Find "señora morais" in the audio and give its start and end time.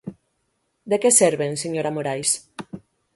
1.63-2.29